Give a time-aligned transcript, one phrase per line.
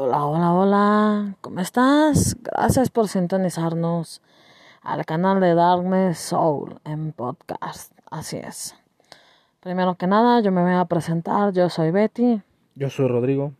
[0.00, 2.36] Hola, hola, hola, ¿cómo estás?
[2.40, 4.22] Gracias por sintonizarnos
[4.80, 7.92] al canal de Darkness Soul en podcast.
[8.08, 8.76] Así es.
[9.58, 11.52] Primero que nada, yo me voy a presentar.
[11.52, 12.40] Yo soy Betty.
[12.76, 13.54] Yo soy Rodrigo.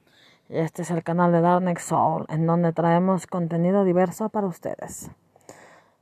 [0.48, 5.10] Y este es el canal de Darkness Soul, en donde traemos contenido diverso para ustedes.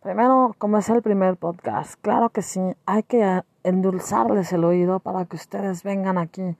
[0.03, 5.25] Primero, como es el primer podcast, claro que sí, hay que endulzarles el oído para
[5.25, 6.59] que ustedes vengan aquí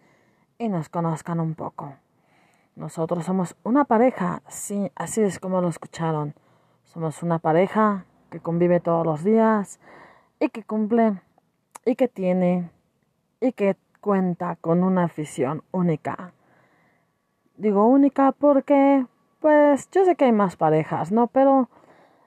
[0.59, 1.93] y nos conozcan un poco.
[2.77, 6.35] Nosotros somos una pareja, sí, así es como lo escucharon.
[6.85, 9.81] Somos una pareja que convive todos los días
[10.41, 11.23] y que cumple
[11.87, 12.71] y que tiene
[13.41, 16.35] y que cuenta con una afición única.
[17.57, 19.07] Digo única porque,
[19.41, 21.29] pues, yo sé que hay más parejas, ¿no?
[21.29, 21.71] Pero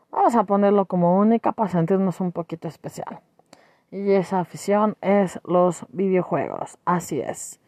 [0.09, 3.19] vamos a ponerlo como única para sentirnos un poquito especial.
[3.91, 7.59] Y esa afición es los videojuegos, así es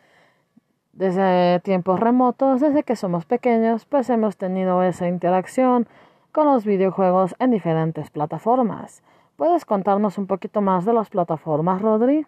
[0.93, 5.87] desde tiempos remotos, desde que somos pequeños, pues hemos tenido esa interacción
[6.31, 9.03] con los videojuegos en diferentes plataformas.
[9.35, 12.25] ¿Puedes contarnos un poquito más de las plataformas, Rodri?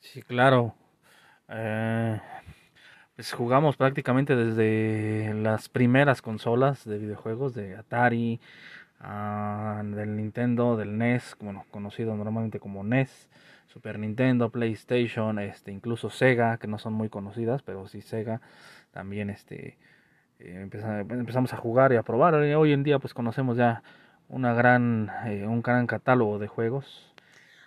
[0.00, 0.74] Sí, claro.
[1.48, 2.20] Eh,
[3.14, 8.40] pues jugamos prácticamente desde las primeras consolas de videojuegos de Atari,
[9.00, 13.28] uh, del Nintendo, del NES, bueno, conocido normalmente como NES,
[13.72, 18.42] Super Nintendo, PlayStation, este, incluso Sega, que no son muy conocidas, pero sí Sega,
[18.90, 19.78] también este,
[20.40, 22.34] eh, empezamos a jugar y a probar.
[22.34, 23.82] Hoy en día pues conocemos ya
[24.28, 27.14] una gran, eh, un gran catálogo de juegos.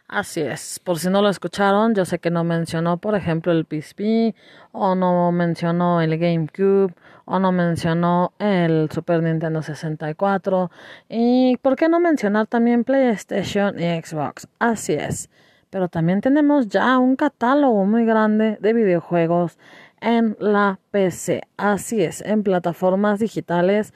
[0.08, 3.66] Así es, por si no lo escucharon, yo sé que no mencionó, por ejemplo, el
[3.66, 4.36] PSP,
[4.72, 6.94] o no mencionó el GameCube,
[7.26, 10.70] o no mencionó el Super Nintendo 64,
[11.10, 14.48] y por qué no mencionar también PlayStation y Xbox.
[14.60, 15.32] Así es
[15.76, 19.60] pero también tenemos ya un catálogo muy grande de videojuegos
[20.00, 21.42] en la PC.
[21.58, 23.94] Así es, en plataformas digitales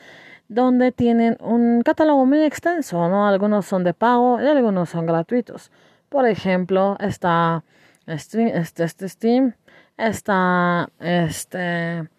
[0.49, 3.25] donde tienen un catálogo muy extenso, ¿no?
[3.25, 5.71] Algunos son de pago y algunos son gratuitos.
[6.09, 7.63] Por ejemplo, está
[8.09, 9.53] Steam, este, este Steam,
[9.95, 12.09] está este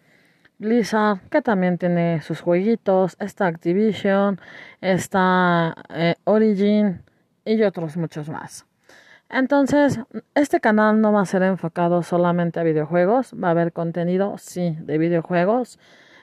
[0.57, 4.41] Blizzard, que también tiene sus jueguitos, está Activision,
[4.81, 7.03] está eh, Origin
[7.45, 8.65] y otros muchos más.
[9.33, 9.97] Entonces,
[10.35, 14.75] este canal no va a ser enfocado solamente a videojuegos, va a haber contenido, sí,
[14.81, 15.79] de videojuegos,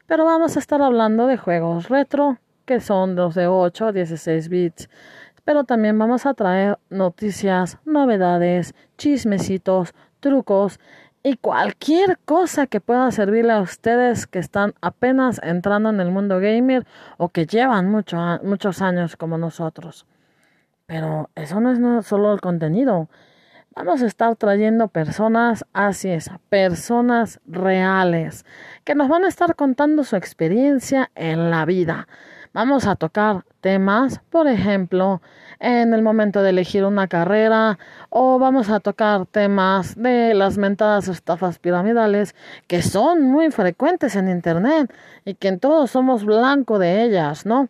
[0.06, 2.36] pero vamos a estar hablando de juegos retro,
[2.66, 4.90] que son los de 8 a 16 bits,
[5.46, 10.78] pero también vamos a traer noticias, novedades, chismecitos, trucos
[11.22, 16.40] y cualquier cosa que pueda servirle a ustedes que están apenas entrando en el mundo
[16.40, 16.86] gamer
[17.16, 20.04] o que llevan muchos años como nosotros.
[20.88, 23.10] Pero eso no es solo el contenido.
[23.76, 28.46] Vamos a estar trayendo personas, así es, personas reales,
[28.84, 32.08] que nos van a estar contando su experiencia en la vida.
[32.54, 35.20] Vamos a tocar temas, por ejemplo,
[35.60, 37.78] en el momento de elegir una carrera,
[38.08, 42.34] o vamos a tocar temas de las mentadas estafas piramidales,
[42.66, 44.90] que son muy frecuentes en Internet
[45.26, 47.68] y que todos somos blanco de ellas, ¿no?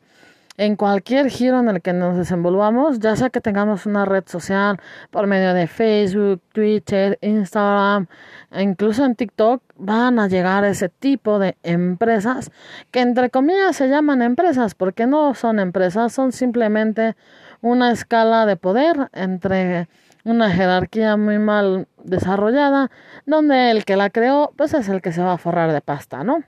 [0.59, 4.81] En cualquier giro en el que nos desenvolvamos, ya sea que tengamos una red social
[5.11, 8.09] por medio de Facebook, Twitter, Instagram,
[8.51, 12.51] e incluso en TikTok, van a llegar ese tipo de empresas
[12.91, 17.15] que entre comillas se llaman empresas, porque no son empresas, son simplemente
[17.61, 19.89] una escala de poder entre
[20.25, 22.91] una jerarquía muy mal desarrollada,
[23.27, 26.25] donde el que la creó, pues es el que se va a forrar de pasta,
[26.25, 26.43] ¿no?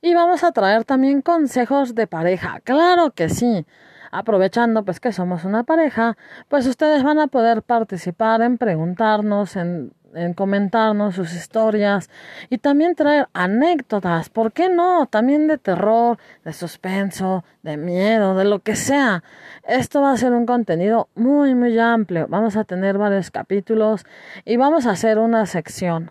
[0.00, 2.60] Y vamos a traer también consejos de pareja.
[2.64, 3.66] Claro que sí.
[4.10, 6.16] Aprovechando pues que somos una pareja,
[6.48, 12.08] pues ustedes van a poder participar en preguntarnos, en, en comentarnos sus historias
[12.48, 15.06] y también traer anécdotas, ¿por qué no?
[15.06, 19.22] También de terror, de suspenso, de miedo, de lo que sea.
[19.66, 22.26] Esto va a ser un contenido muy, muy amplio.
[22.28, 24.06] Vamos a tener varios capítulos
[24.44, 26.10] y vamos a hacer una sección.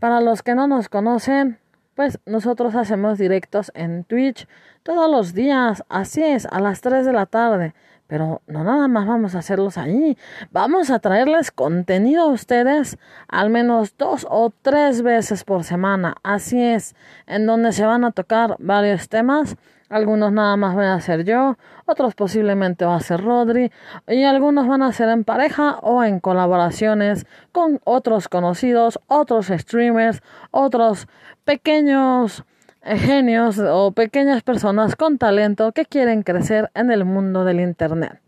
[0.00, 1.58] Para los que no nos conocen,
[1.94, 4.46] pues nosotros hacemos directos en Twitch
[4.82, 7.74] todos los días, así es, a las 3 de la tarde.
[8.06, 10.18] Pero no nada más vamos a hacerlos ahí,
[10.50, 12.98] vamos a traerles contenido a ustedes
[13.28, 16.94] al menos dos o tres veces por semana, así es,
[17.26, 19.56] en donde se van a tocar varios temas
[19.88, 23.70] algunos nada más voy a ser yo, otros posiblemente va a ser Rodri
[24.08, 30.22] y algunos van a ser en pareja o en colaboraciones con otros conocidos, otros streamers,
[30.50, 31.06] otros
[31.44, 32.44] pequeños
[32.84, 38.20] genios o pequeñas personas con talento que quieren crecer en el mundo del Internet.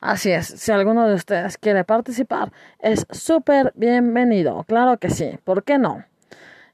[0.00, 5.62] Así es, si alguno de ustedes quiere participar, es súper bienvenido, claro que sí, ¿por
[5.62, 6.04] qué no?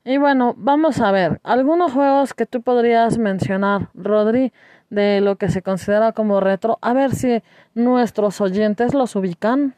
[0.08, 4.54] Y bueno, vamos a ver algunos juegos que tú podrías mencionar, Rodri,
[4.88, 6.78] de lo que se considera como retro.
[6.80, 7.42] A ver si
[7.74, 9.74] nuestros oyentes los ubican.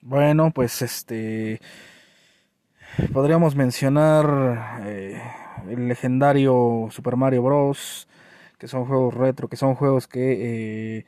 [0.00, 1.60] Bueno, pues este
[3.12, 5.20] podríamos mencionar eh,
[5.70, 8.06] el legendario Super Mario Bros.
[8.58, 11.06] Que son juegos retro, que son juegos que eh,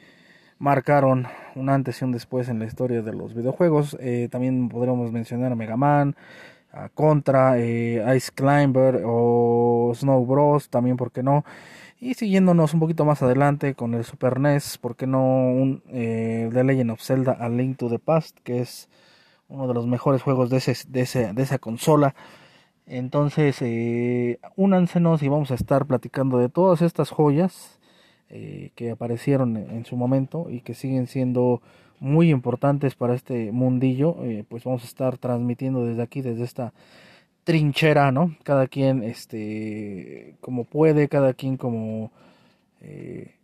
[0.58, 3.96] marcaron un antes y un después en la historia de los videojuegos.
[4.00, 6.16] Eh, también podríamos mencionar Mega Man,
[6.94, 10.68] Contra, eh, Ice Climber o Snow Bros.
[10.68, 11.44] También, ¿por qué no?
[12.00, 15.20] Y siguiéndonos un poquito más adelante con el Super NES, ¿por qué no
[15.50, 18.38] un eh, The Legend of Zelda A Link to the Past?
[18.44, 18.88] Que es
[19.48, 22.14] uno de los mejores juegos de, ese, de, esa consola.
[22.86, 27.77] Entonces, eh, únansenos y vamos a estar platicando de todas estas joyas
[28.30, 31.62] eh, que aparecieron en su momento y que siguen siendo
[32.00, 34.16] muy importantes para este mundillo.
[34.22, 36.72] Eh, pues vamos a estar transmitiendo desde aquí, desde esta
[37.44, 38.36] trinchera, ¿no?
[38.42, 42.10] Cada quien, este, como puede, cada quien como
[42.82, 43.34] eh,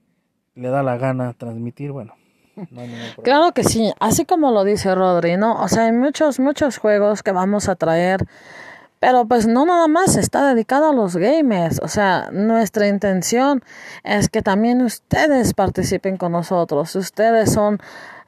[0.55, 2.15] le da la gana transmitir, bueno.
[2.71, 2.91] No hay
[3.23, 5.61] claro que sí, así como lo dice Rodri, ¿no?
[5.61, 8.27] O sea, hay muchos, muchos juegos que vamos a traer
[9.05, 13.63] pero pues no nada más está dedicado a los gamers, o sea, nuestra intención
[14.03, 16.97] es que también ustedes participen con nosotros.
[16.97, 17.81] Ustedes son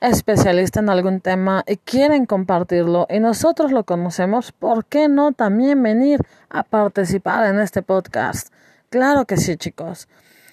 [0.02, 5.82] especialistas en algún tema y quieren compartirlo y nosotros lo conocemos, ¿por qué no también
[5.82, 6.20] venir
[6.50, 8.52] a participar en este podcast?
[8.90, 10.08] Claro que sí, chicos.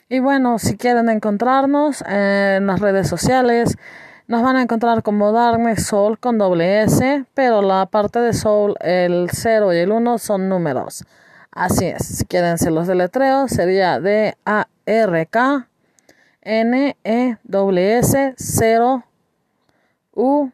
[0.07, 3.75] Y bueno, si quieren encontrarnos en las redes sociales,
[4.27, 8.75] nos van a encontrar como Darkness Soul con doble S, pero la parte de Soul,
[8.79, 11.05] el 0 y el 1 son números.
[11.51, 15.67] Así es, si quieren ser los deletreos, sería D-A-R-K
[16.43, 19.05] N-E-S 0
[20.15, 20.51] U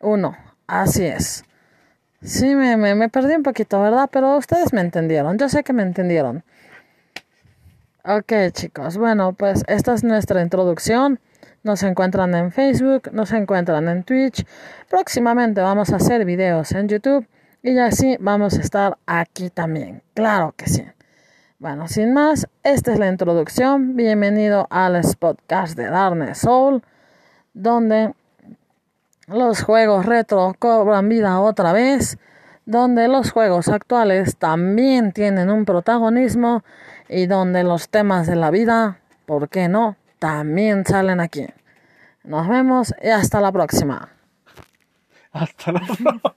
[0.00, 0.36] 1.
[0.66, 1.44] Así es.
[2.22, 4.08] Sí, me, me, me perdí un poquito, ¿verdad?
[4.10, 5.36] Pero ustedes me entendieron.
[5.38, 6.44] Yo sé que me entendieron.
[8.04, 8.96] Ok, chicos.
[8.96, 11.20] Bueno, pues esta es nuestra introducción.
[11.64, 14.46] Nos encuentran en Facebook, nos encuentran en Twitch.
[14.90, 17.26] Próximamente vamos a hacer videos en YouTube
[17.62, 20.02] y así vamos a estar aquí también.
[20.12, 20.84] Claro que sí.
[21.58, 23.96] Bueno, sin más, esta es la introducción.
[23.96, 26.82] Bienvenido al podcast de Darkness Soul,
[27.54, 28.12] donde
[29.26, 32.18] los juegos retro cobran vida otra vez,
[32.66, 36.62] donde los juegos actuales también tienen un protagonismo
[37.08, 41.46] y donde los temas de la vida, ¿por qué no?, también salen aquí.
[42.22, 44.08] Nos vemos y hasta la próxima.
[45.32, 46.34] Hasta la próxima.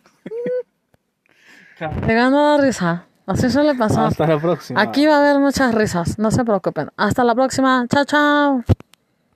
[2.05, 3.05] Llegando la risa.
[3.25, 4.07] Así suele pasar.
[4.07, 4.81] Hasta la próxima.
[4.81, 6.19] Aquí va a haber muchas risas.
[6.19, 6.89] No se preocupen.
[6.97, 7.85] Hasta la próxima.
[7.87, 8.63] Chao, chao.